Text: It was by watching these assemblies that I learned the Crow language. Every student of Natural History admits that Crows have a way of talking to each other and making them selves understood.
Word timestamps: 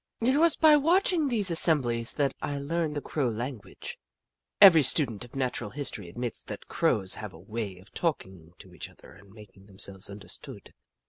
It 0.19 0.37
was 0.37 0.55
by 0.55 0.77
watching 0.77 1.27
these 1.27 1.51
assemblies 1.51 2.13
that 2.13 2.33
I 2.41 2.57
learned 2.57 2.95
the 2.95 3.01
Crow 3.01 3.29
language. 3.29 3.99
Every 4.59 4.81
student 4.81 5.23
of 5.23 5.35
Natural 5.35 5.69
History 5.69 6.09
admits 6.09 6.41
that 6.41 6.67
Crows 6.67 7.13
have 7.21 7.33
a 7.33 7.39
way 7.39 7.77
of 7.77 7.93
talking 7.93 8.53
to 8.57 8.73
each 8.73 8.89
other 8.89 9.11
and 9.11 9.29
making 9.31 9.67
them 9.67 9.77
selves 9.77 10.09
understood. 10.09 10.73